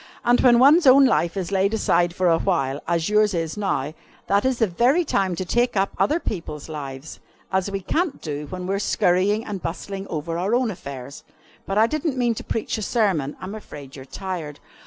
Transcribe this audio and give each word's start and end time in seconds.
And 0.25 0.41
when 0.41 0.57
one's 0.57 0.87
own 0.87 1.05
life 1.05 1.37
is 1.37 1.51
laid 1.51 1.75
aside 1.75 2.15
for 2.15 2.27
a 2.27 2.39
while, 2.39 2.81
as 2.87 3.07
yours 3.07 3.35
is 3.35 3.55
now, 3.55 3.93
that 4.25 4.45
is 4.45 4.57
the 4.57 4.65
very 4.65 5.05
time 5.05 5.35
to 5.35 5.45
take 5.45 5.77
up 5.77 5.91
other 5.99 6.19
people's 6.19 6.67
lives, 6.67 7.19
as 7.51 7.69
we 7.69 7.81
can't 7.81 8.19
do 8.19 8.47
when 8.47 8.65
we 8.65 8.73
are 8.73 8.79
scurrying 8.79 9.45
and 9.45 9.61
bustling 9.61 10.07
over 10.07 10.39
our 10.39 10.55
own 10.55 10.71
affairs. 10.71 11.23
But 11.67 11.77
I 11.77 11.85
didn't 11.85 12.17
mean 12.17 12.33
to 12.33 12.43
preach 12.43 12.79
a 12.79 12.81
sermon. 12.81 13.37
I'm 13.41 13.53
afraid 13.53 13.95
you're 13.95 14.03
tired." 14.05 14.59